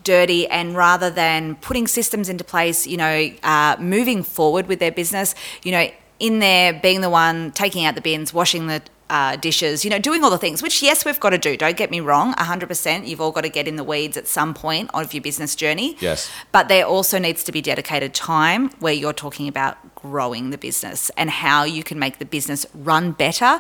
[0.04, 4.92] dirty, and rather than putting systems into place, you know, uh, moving forward with their
[4.92, 9.36] business, you know, in there being the one taking out the bins, washing the uh,
[9.36, 11.58] dishes, you know, doing all the things, which yes, we've got to do.
[11.58, 13.06] Don't get me wrong, 100%.
[13.06, 15.98] You've all got to get in the weeds at some point of your business journey.
[16.00, 16.32] Yes.
[16.54, 21.12] But there also needs to be dedicated time where you're talking about growing the business
[21.18, 23.60] and how you can make the business run better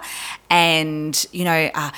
[0.50, 1.92] and, you know, uh,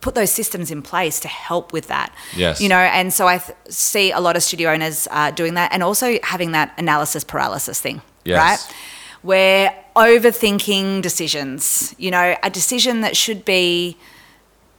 [0.00, 2.14] put those systems in place to help with that.
[2.36, 2.60] Yes.
[2.60, 5.72] You know, and so I th- see a lot of studio owners uh, doing that
[5.72, 8.02] and also having that analysis paralysis thing.
[8.24, 8.38] Yes.
[8.38, 8.76] Right?
[9.22, 11.94] We're overthinking decisions.
[11.98, 13.96] You know, a decision that should be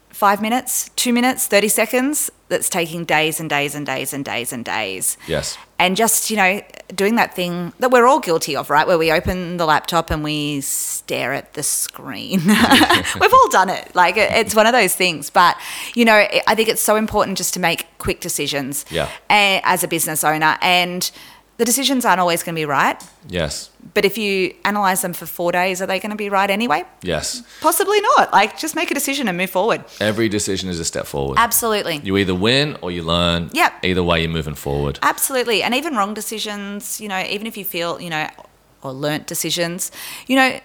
[0.10, 4.52] five minutes, two minutes, 30 seconds, that's taking days and days and days and days
[4.52, 5.18] and days.
[5.28, 5.58] Yes.
[5.78, 6.62] And just, you know,
[6.94, 8.88] doing that thing that we're all guilty of, right?
[8.88, 12.40] Where we open the laptop and we stare at the screen.
[13.20, 13.94] We've all done it.
[13.96, 15.30] Like, it's one of those things.
[15.30, 15.58] But,
[15.94, 19.10] you know, I think it's so important just to make quick decisions Yeah.
[19.30, 20.58] Eh, as a business owner.
[20.62, 21.10] And
[21.60, 23.04] the decisions aren't always going to be right.
[23.28, 23.70] Yes.
[23.94, 26.86] But if you analyze them for four days, are they going to be right anyway?
[27.02, 27.44] Yes.
[27.60, 28.32] Possibly not.
[28.32, 29.84] Like, just make a decision and move forward.
[30.00, 31.38] Every decision is a step forward.
[31.38, 31.98] Absolutely.
[31.98, 33.50] You either win or you learn.
[33.52, 33.74] Yep.
[33.84, 35.00] Either way, you're moving forward.
[35.02, 35.62] Absolutely.
[35.62, 38.30] And even wrong decisions, you know, even if you feel, you know,
[38.82, 39.92] or learnt decisions,
[40.28, 40.62] you know,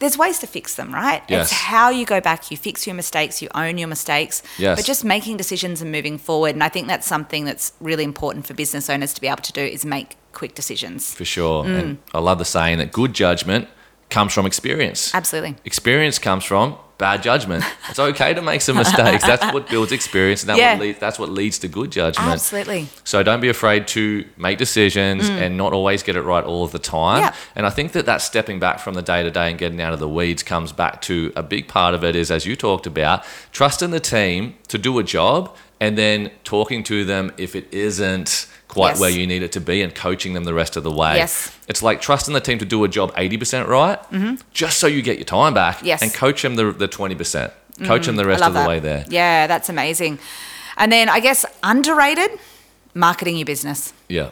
[0.00, 1.22] there's ways to fix them, right?
[1.28, 1.52] Yes.
[1.52, 4.76] It's how you go back, you fix your mistakes, you own your mistakes, Yes.
[4.76, 6.56] but just making decisions and moving forward.
[6.56, 9.52] And I think that's something that's really important for business owners to be able to
[9.52, 11.14] do is make quick decisions.
[11.14, 11.64] For sure.
[11.64, 11.78] Mm.
[11.78, 13.68] And I love the saying that good judgment
[14.10, 15.14] comes from experience.
[15.14, 15.56] Absolutely.
[15.64, 17.64] Experience comes from bad judgment.
[17.88, 19.24] It's okay to make some mistakes.
[19.26, 20.74] That's what builds experience, and that Yeah.
[20.74, 22.30] what leads, that's what leads to good judgment.
[22.30, 22.86] Absolutely.
[23.02, 26.70] So don't be afraid to make decisions and not always get it right all of
[26.70, 27.22] the time.
[27.22, 27.26] Mm.
[27.26, 27.34] Yeah.
[27.56, 29.92] And I think that that stepping back from the day to day and getting out
[29.92, 32.86] of the weeds comes back to a big part of it is, as you talked
[32.86, 37.66] about, trusting the team to do a job and then talking to them if it
[37.72, 39.00] isn't quite Yes.
[39.00, 41.16] where you need it to be and coaching them the rest of the way.
[41.16, 41.50] Yes.
[41.68, 43.98] It's like trusting the team to do a job 80% right,
[44.52, 45.86] just so you get your time back Mm-hmm.
[45.86, 46.00] Yes.
[46.00, 46.04] Mm-hmm.
[46.04, 47.52] and coach them the, the 20%.
[47.84, 48.68] Coach them the rest of the that.
[48.68, 49.04] way there.
[49.08, 50.18] Yeah, that's amazing.
[50.76, 52.30] And then I guess underrated,
[52.94, 53.92] marketing your business.
[54.08, 54.30] Yeah.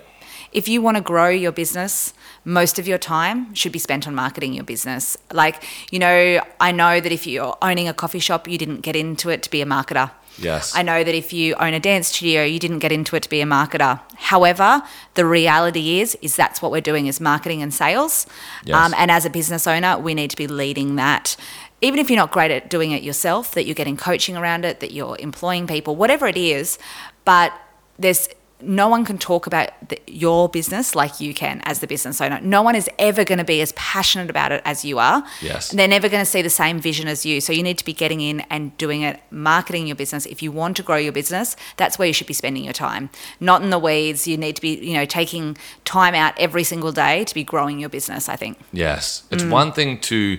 [0.52, 2.12] if you want to grow your business,
[2.44, 5.16] most of your time should be spent on marketing your business.
[5.32, 8.96] Like, you know, I know that if you're owning a coffee shop, you didn't get
[8.96, 10.10] into it to be a marketer.
[10.38, 10.74] Yes.
[10.74, 13.28] I know that if you own a dance studio, you didn't get into it to
[13.28, 14.00] be a marketer.
[14.16, 14.82] However,
[15.14, 18.26] the reality is, is that's what we're doing is marketing and sales.
[18.64, 18.76] Yes.
[18.76, 21.36] Um, and as a business owner, we need to be leading that.
[21.82, 24.80] Even if you're not great at doing it yourself, that you're getting coaching around it,
[24.80, 26.78] that you're employing people, whatever it is,
[27.24, 27.52] but
[27.98, 28.28] there's
[28.62, 32.40] no one can talk about the, your business like you can as the business owner.
[32.42, 35.24] No one is ever going to be as passionate about it as you are.
[35.40, 35.70] Yes.
[35.70, 37.40] They're never going to see the same vision as you.
[37.40, 40.26] So you need to be getting in and doing it, marketing your business.
[40.26, 43.10] If you want to grow your business, that's where you should be spending your time.
[43.40, 44.26] Not in the weeds.
[44.26, 47.78] You need to be, you know, taking time out every single day to be growing
[47.78, 48.58] your business, I think.
[48.72, 49.24] Yes.
[49.30, 49.50] It's Mm.
[49.50, 50.38] one thing to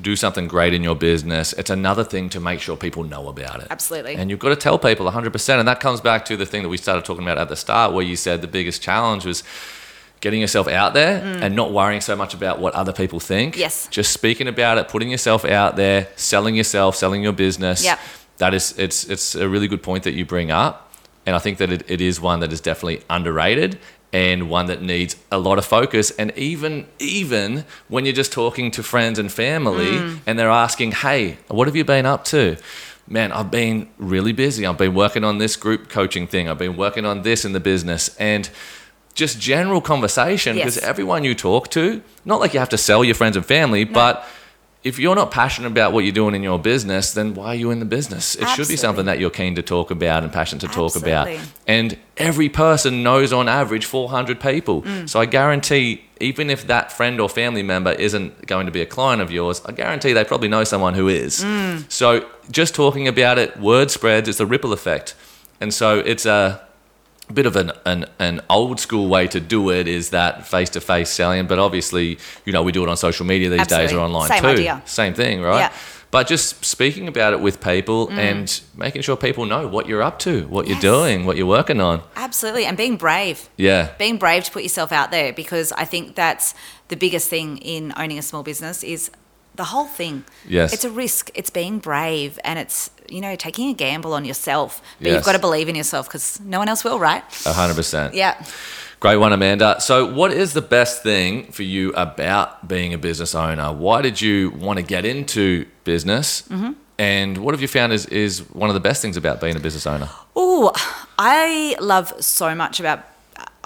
[0.00, 3.60] do something great in your business, it's another thing to make sure people know about
[3.60, 3.68] it.
[3.70, 4.16] Absolutely.
[4.16, 5.58] And you've got to tell people 100%.
[5.58, 7.92] And that comes back to the thing that we started talking about at the start,
[7.92, 9.44] where you said the biggest challenge was
[10.20, 13.54] getting yourself out there and not worrying so much about what other people think.
[13.54, 13.58] Mm.
[13.58, 13.88] Yes.
[13.88, 17.84] Just speaking about it, putting yourself out there, selling yourself, selling your business.
[17.84, 17.98] Yeah.
[18.38, 20.92] That is, it's, it's a really good point that you bring up.
[21.26, 23.78] And I think that it, it is one that is definitely underrated
[24.14, 26.12] and one that needs a lot of focus.
[26.20, 30.18] And even even when you're just talking to friends and family Mm.
[30.26, 32.56] and they're asking, hey, what have you been up to?
[33.08, 34.64] Man, I've been really busy.
[34.64, 36.48] I've been working on this group coaching thing.
[36.48, 38.02] I've been working on this in the business.
[38.18, 38.48] And
[39.14, 40.84] just general conversation because Yes.
[40.84, 44.14] everyone you talk to, not like you have to sell your friends and family, but
[44.84, 47.70] if you're not passionate about what you're doing in your business, then why are you
[47.70, 48.34] in the business?
[48.34, 51.26] It should be something that you're keen to talk about and passionate to talk about.
[51.26, 51.52] Absolutely.
[51.66, 54.82] And every person knows on average 400 people.
[54.82, 55.08] Mm.
[55.08, 58.86] So I guarantee, even if that friend or family member isn't going to be a
[58.86, 61.42] client of yours, I guarantee they probably know someone who is.
[61.42, 61.90] Mm.
[61.90, 65.14] So just talking about it, word spreads, it's a ripple effect.
[65.62, 66.60] And so it's a
[67.32, 70.80] bit of an, an, an old school way to do it is that face to
[70.80, 71.46] face selling.
[71.46, 74.42] But obviously, you know, we do it on social media these days or online Same
[74.42, 74.48] too.
[74.48, 74.82] idea.
[74.84, 75.58] Same thing, right?
[75.60, 75.72] Yeah.
[76.10, 78.18] But just speaking about it with people Mm.
[78.18, 81.80] and making sure people know what you're up to, what you're doing, what you're working
[81.80, 82.02] on.
[82.14, 82.66] Absolutely.
[82.66, 83.48] And being brave.
[83.56, 83.88] Yeah.
[83.98, 86.54] being brave to put yourself out there because I think that's
[86.86, 89.10] the biggest thing in owning a small business is
[89.56, 90.24] the whole thing.
[90.48, 90.72] Yes.
[90.72, 91.30] It's a risk.
[91.34, 94.82] It's being brave and it's, you know, taking a gamble on yourself.
[94.98, 95.14] But Yes.
[95.14, 97.22] you've got to believe in yourself because no one else will, right?
[97.46, 98.14] A hundred percent.
[98.14, 98.34] Yeah.
[99.00, 99.76] Great one, Amanda.
[99.80, 103.70] So, what is the best thing for you about being a business owner?
[103.72, 106.42] Why did you want to get into business?
[106.48, 106.72] Mm-hmm.
[106.98, 109.60] And what have you found is, is one of the best things about being a
[109.60, 110.08] business owner?
[110.36, 110.72] Oh,
[111.18, 113.00] I love so much about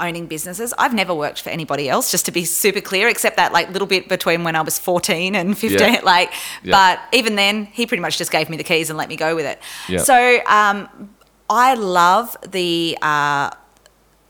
[0.01, 0.73] owning businesses.
[0.79, 3.87] I've never worked for anybody else, just to be super clear, except that like little
[3.89, 5.79] bit between when I was 14 and 15.
[5.79, 6.01] Yeah.
[6.05, 6.33] Like,
[6.63, 6.73] Yeah.
[6.73, 9.35] but even then, he pretty much just gave me the keys and let me go
[9.35, 9.61] with it.
[9.89, 9.99] Yeah.
[10.01, 11.11] So um,
[11.51, 12.97] I love the.
[13.03, 13.51] Uh,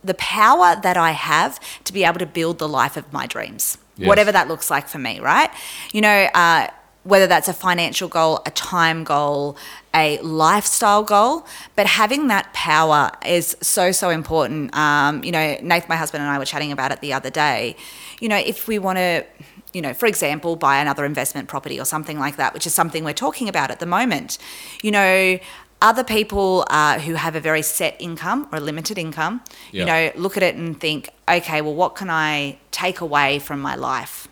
[0.04, 3.76] the power that I have to be able to build the life of my dreams,
[3.96, 4.07] Yes.
[4.07, 5.50] whatever that looks like for me, right?
[5.92, 6.68] You know, uh,
[7.09, 9.57] whether that's a financial goal, a time goal,
[9.94, 14.77] a lifestyle goal, but having that power is so, so important.
[14.77, 17.77] Um, you know, Nath, my husband, and I were chatting about it the other day.
[18.21, 19.25] You know, if we want to,
[19.73, 23.05] you know, for example, buy another investment property or something like that, which is something
[23.05, 24.37] we're talking about at the moment,
[24.83, 25.38] you know,
[25.81, 29.40] other people uh, who have a very set income or a limited income,
[29.73, 29.81] Yeah.
[29.81, 33.61] you know, look at it and think, okay, well, what can I take away from
[33.61, 34.29] my life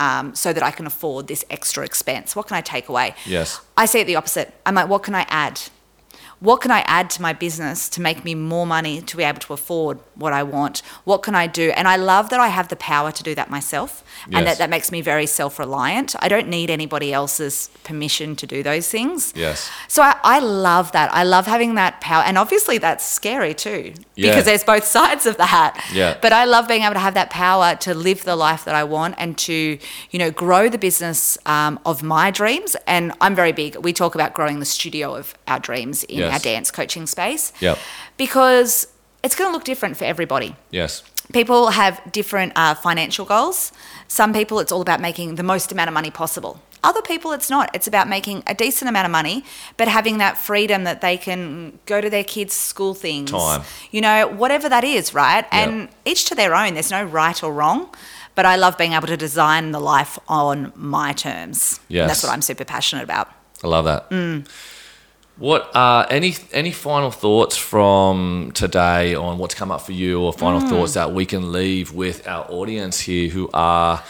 [0.00, 2.34] um, so that I can afford this extra expense?
[2.34, 3.14] What can I take away?
[3.26, 3.60] Yes.
[3.76, 4.52] I see it the opposite.
[4.66, 5.60] I'm like, what can I add?
[6.40, 9.40] What can I add to my business to make me more money to be able
[9.40, 10.80] to afford what I want?
[11.04, 11.70] What can I do?
[11.76, 14.70] And I love that I have the power to do that myself and that that
[14.70, 16.14] makes me very self reliant.
[16.20, 19.34] I don't need anybody else's permission to do those things.
[19.36, 19.70] Yes.
[19.86, 21.12] So I, I love that.
[21.12, 22.22] I love having that power.
[22.22, 24.30] And obviously that's scary too, Yeah.
[24.30, 25.86] because there's both sides of that.
[25.92, 26.16] Yeah.
[26.22, 28.84] But I love being able to have that power to live the life that I
[28.84, 29.78] want and to,
[30.10, 32.76] you know, grow the business um, of my dreams.
[32.86, 33.76] And I'm very big.
[33.76, 36.40] We talk about growing the studio of our dreams in Yes.
[36.46, 37.52] our dance coaching space.
[37.60, 37.78] Yep.
[38.16, 38.86] Because
[39.22, 41.02] it's going to look different for everybody Yes.
[41.32, 43.72] people have different uh, financial goals.
[44.08, 46.60] Some people, it's all about making the most amount of money possible.
[46.82, 47.68] Other people, it's not.
[47.74, 49.44] It's about making a decent amount of money,
[49.76, 53.30] but having that freedom that they can go to their kids' school things.
[53.30, 53.62] Time.
[53.90, 55.44] You know, whatever that is, right?
[55.52, 55.60] Yeah.
[55.60, 56.72] And each to their own.
[56.74, 57.90] There's no right or wrong.
[58.34, 61.78] But I love being able to design the life on my terms.
[61.88, 62.08] And Yes.
[62.08, 63.28] That's what I'm super passionate about.
[63.62, 64.08] I love that.
[64.10, 64.48] Mm.
[65.40, 70.32] What uh, any any final thoughts from today on what's come up for you, or
[70.34, 70.38] Mm.
[70.38, 74.02] final thoughts that we can leave with our audience here, who are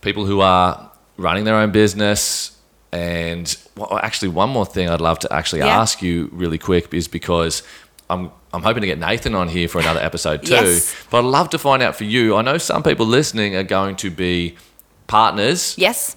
[0.00, 2.52] people who are running their own business?
[2.92, 5.80] And well, actually, one more thing I'd love to actually Yeah.
[5.82, 7.62] ask you really quick is because
[8.08, 10.54] I'm I'm hoping to get Nathan on here for another episode too.
[10.54, 10.94] Yes.
[11.10, 12.36] But I'd love to find out for you.
[12.36, 14.56] I know some people listening are going to be
[15.08, 16.16] partners Yes.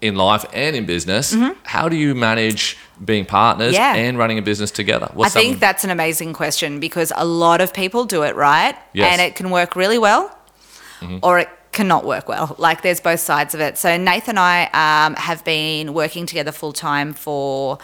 [0.00, 1.36] in life and in business.
[1.64, 3.96] How do you manage being partners Mm-hmm.
[3.96, 4.02] Yeah.
[4.08, 5.08] and running a business together?
[5.10, 8.76] I What's think that's an amazing question because a lot of people do it right
[8.92, 9.12] Yes.
[9.12, 10.36] and it can work really well
[11.22, 12.54] or it cannot work well.
[12.58, 13.76] Like there's both sides of it.
[13.78, 17.78] So Nathan and I um, have been working together full time for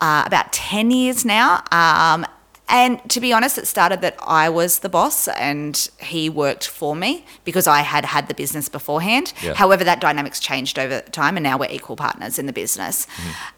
[0.00, 1.62] uh, about 10 years now.
[1.70, 2.26] Um,
[2.70, 6.94] and to be honest, it started that I was the boss and he worked for
[6.94, 9.32] me because I had had the business beforehand.
[9.42, 9.54] Yeah.
[9.54, 13.06] However, that dynamic's changed over time and now we're equal partners in the business.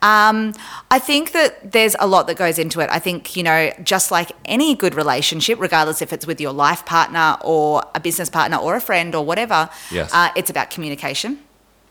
[0.01, 0.55] Um,
[0.90, 2.88] I think that there's a lot that goes into it.
[2.90, 6.85] I think, you know, just like any good relationship, regardless if it's with your life
[6.87, 10.11] partner or a business partner or a friend or whatever, Yes.
[10.14, 11.38] uh, it's about communication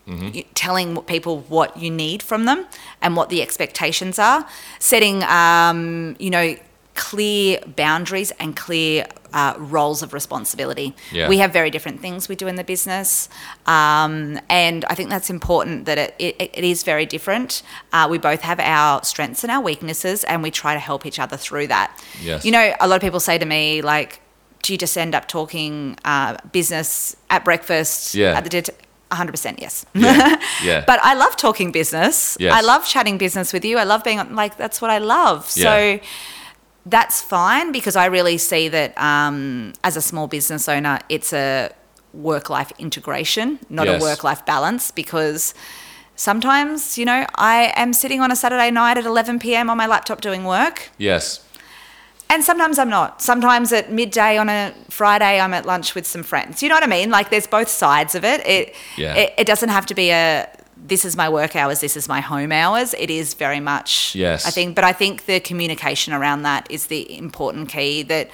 [0.06, 2.66] you- telling people what you need from them
[3.00, 4.44] and what the expectations are,
[4.80, 6.56] setting, um, you know,
[6.94, 10.94] clear boundaries and clear uh, roles of responsibility.
[11.10, 11.28] Yeah.
[11.28, 13.28] We have very different things we do in the business,
[13.66, 17.62] um, and I think that's important that it, it, it is very different.
[17.92, 21.18] Uh, we both have our strengths and our weaknesses, and we try to help each
[21.18, 21.98] other through that.
[22.20, 22.44] Yes.
[22.44, 24.20] You know, a lot of people say to me, like,
[24.62, 28.36] do you just end up talking uh, business at breakfast Yeah.
[28.36, 28.66] at the dinner?
[29.10, 29.84] 100% yes.
[29.94, 30.84] Yeah, yeah.
[30.86, 32.36] but I love talking business.
[32.40, 32.54] Yes.
[32.54, 33.76] I love chatting business with you.
[33.76, 35.50] I love being like, that's what I love.
[35.54, 35.64] Yeah.
[35.98, 36.00] So
[36.86, 41.70] that's fine because I really see that um, as a small business owner, it's a
[42.12, 44.00] work life integration, not Yes.
[44.02, 45.54] a work life balance because.
[46.14, 49.70] Sometimes, you know, I am sitting on a Saturday night at 11 p.m.
[49.70, 51.40] on my laptop doing work, yes,
[52.28, 53.22] and sometimes I'm not.
[53.22, 56.62] Sometimes at midday on a Friday, I'm at lunch with some friends.
[56.62, 57.10] You know what I mean?
[57.10, 58.46] Like there's both sides of it.
[58.46, 59.14] It Yeah.
[59.14, 60.48] it, it doesn't have to be a
[60.84, 62.94] this is my work hours, this is my home hours.
[62.98, 64.46] It is very much Yes.
[64.46, 68.30] I think but I think the communication around that is the important key that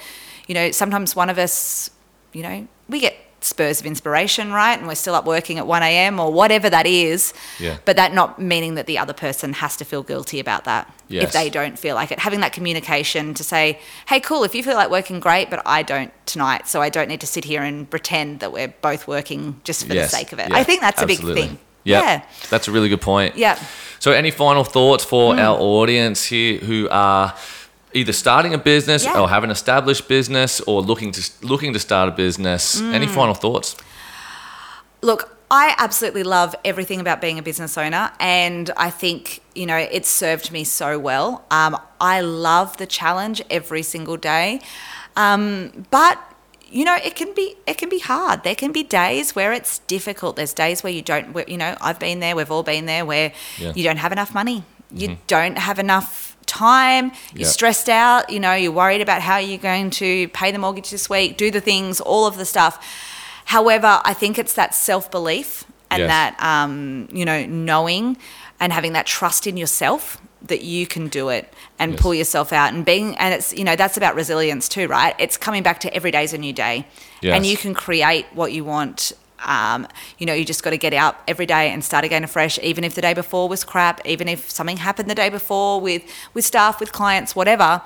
[0.47, 1.91] you know, sometimes one of us,
[2.33, 4.77] you know, we get spurs of inspiration, right?
[4.77, 6.19] And we're still up working at 1 a.m.
[6.19, 7.33] or whatever that is.
[7.59, 7.77] Yeah.
[7.85, 11.23] But that not meaning that the other person has to feel guilty about that Yes.
[11.23, 12.19] if they don't feel like it.
[12.19, 15.81] Having that communication to say, hey, cool, if you feel like working, great, but I
[15.81, 16.67] don't tonight.
[16.67, 19.93] So I don't need to sit here and pretend that we're both working just for
[19.93, 20.11] yes.
[20.11, 20.49] the sake of it.
[20.49, 21.57] yeah, I think that's a big thing.
[21.89, 22.03] Yep.
[22.03, 22.21] Yeah.
[22.49, 23.35] that's a really good point.
[23.35, 23.55] Yeah.
[23.55, 23.63] Mm.
[23.99, 27.33] So, any final thoughts for our audience here who are
[27.93, 29.19] either starting a business Yeah.
[29.19, 32.79] or have an established business or looking to looking to start a business?
[32.81, 33.13] Any Mm.
[33.15, 33.75] final thoughts?
[35.01, 39.77] Look, I absolutely love everything about being a business owner, and I think you know
[39.77, 41.43] it's served me so well.
[41.51, 44.61] Um, I love the challenge every single day,
[45.15, 46.17] um, but
[46.71, 48.43] you know it can be it can be hard.
[48.43, 50.35] There can be days where it's difficult.
[50.35, 51.33] There's days where you don't.
[51.33, 52.35] Where, you know, I've been there.
[52.35, 53.05] We've all been there.
[53.05, 53.73] Where Yeah.
[53.75, 54.63] you don't have enough money.
[54.91, 57.11] You don't have enough time.
[57.33, 57.47] You're Yeah.
[57.47, 58.29] stressed out.
[58.31, 61.51] You know, you're worried about how you're going to pay the mortgage this week, do
[61.51, 62.79] the things, all of the stuff.
[63.45, 66.07] However, I think it's that self belief and Yes.
[66.09, 68.17] that um, you know knowing
[68.59, 72.01] and having that trust in yourself that you can do it and Yes.
[72.01, 75.15] pull yourself out and being and it's you know that's about resilience too, right?
[75.19, 76.85] It's coming back to every day's a new day,
[77.35, 79.11] and you can create what you want.
[79.45, 82.59] Um, you know, you just got to get up every day and start again afresh,
[82.61, 86.03] even if the day before was crap, even if something happened the day before with
[86.33, 87.81] with staff, with clients, whatever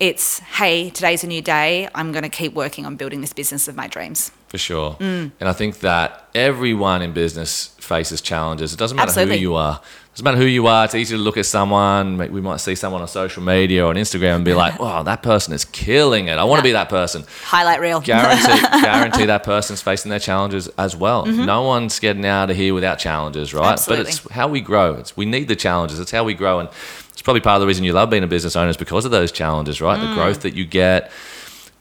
[0.00, 1.88] it's, hey, today's a new day.
[1.94, 4.32] I'm going to keep working on building this business of my dreams.
[4.52, 4.96] For sure.
[5.00, 5.32] Mm.
[5.40, 8.74] And I think that everyone in business faces challenges.
[8.74, 9.38] It doesn't matter Absolutely.
[9.38, 9.80] who you are.
[9.80, 10.84] It doesn't matter who you are.
[10.84, 12.18] It's easy to look at someone.
[12.18, 15.22] We might see someone on social media or on Instagram and be like, wow, that
[15.22, 16.36] person is killing it.
[16.36, 17.24] I want to be that person.
[17.44, 18.02] Highlight reel.
[18.02, 21.24] Guarantee, guarantee that person's facing their challenges as well.
[21.24, 23.62] No one's getting out of here without challenges, right?
[23.62, 23.72] Mm-hmm.
[23.72, 24.04] Absolutely.
[24.04, 24.96] But it's how we grow.
[24.96, 25.98] It's we need the challenges.
[25.98, 26.68] It's how we grow, and
[27.12, 29.12] it's probably part of the reason you love being a business owner is because of
[29.12, 29.98] those challenges, right?
[29.98, 30.10] Mm.
[30.10, 31.10] The growth that you get,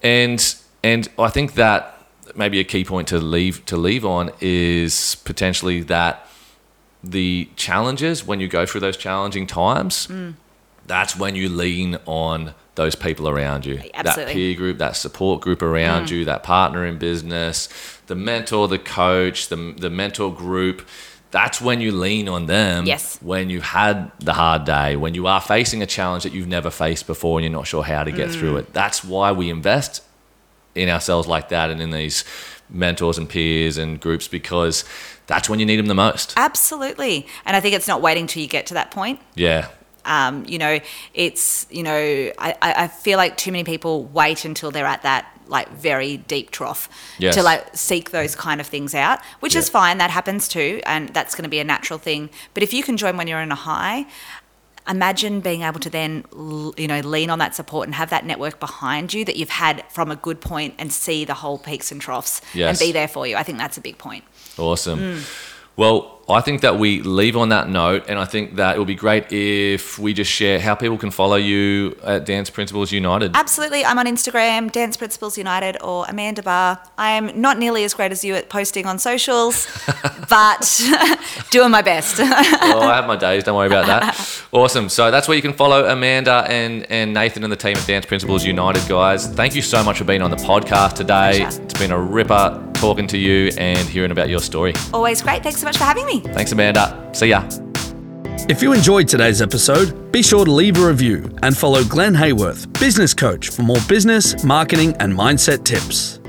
[0.02, 0.56] and
[0.86, 2.01] and I think that
[2.36, 6.28] maybe a key point to leave to leave on is potentially that
[7.04, 10.36] the challenges when you go through those challenging times Mm.
[10.88, 14.34] that's when you lean on those people around you that Absolutely.
[14.34, 14.36] Mm.
[14.36, 17.70] peer group that support group around you that partner in business
[18.08, 20.88] the mentor the coach the, the mentor group
[21.32, 23.18] that's when you lean on them Yes.
[23.22, 26.70] when you had the hard day when you are facing a challenge that you've never
[26.70, 28.60] faced before and you're not sure how to get through Mm.
[28.60, 30.04] it that's why we invest
[30.76, 32.24] in ourselves like that and in these
[32.70, 34.86] mentors and peers and groups because
[35.28, 36.34] that's when you need them the most.
[36.38, 37.28] Absolutely.
[37.46, 39.20] And I think it's not waiting till you get to that point.
[39.36, 39.68] Yeah.
[40.04, 40.80] Um, you know,
[41.14, 41.92] it's, you know,
[42.38, 46.50] I, I feel like too many people wait until they're at that like very deep
[46.50, 46.88] trough
[47.20, 47.36] Yes.
[47.36, 49.98] to like seek those kind of things out, which is fine.
[49.98, 50.82] That happens too.
[50.86, 52.30] And that's going to be a natural thing.
[52.54, 54.06] But if you can join when you're in a high,
[54.88, 56.26] imagine being able to then,
[56.78, 59.84] you know, lean on that support and have that network behind you that you've had
[59.90, 62.80] from a good point and see the whole peaks and troughs Yes.
[62.82, 63.36] and be there for you.
[63.36, 64.24] I think that's a big point.
[64.58, 65.00] Awesome.
[65.00, 65.30] Mm.
[65.78, 68.88] Well, I think that we leave on that note, and I think that it would
[68.88, 73.36] be great if we just share how people can follow you at Dance Principles United.
[73.36, 73.86] Absolutely.
[73.86, 76.80] I'm on Instagram, Dance Principles United or Amanda Barr.
[76.98, 79.68] I am not nearly as great as you at posting on socials,
[80.30, 80.82] but
[81.50, 82.20] doing my best.
[82.20, 83.44] well, I have my days.
[83.44, 84.44] Don't worry about that.
[84.52, 84.90] Awesome.
[84.90, 88.06] So that's where you can follow Amanda and, and Nathan and the team at Dance
[88.06, 89.28] Principles United, guys.
[89.28, 91.40] Thank you so much for being on the podcast today.
[91.40, 91.62] Pleasure.
[91.64, 94.74] It's been a ripper talking to you and hearing about your story.
[94.94, 95.44] Always great.
[95.44, 96.21] Thanks so much for having me.
[96.34, 97.10] Thanks, Amanda.
[97.14, 97.48] See ya.
[98.50, 102.72] If you enjoyed today's episode, be sure to leave a review and follow Glenn Hayworth,
[102.80, 106.21] business coach, for more business, marketing, and mindset tips.